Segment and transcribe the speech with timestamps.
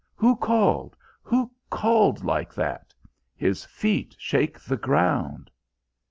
[0.15, 0.95] Who called?
[1.21, 2.91] Who called like that?
[3.35, 5.51] His feet shake the ground!"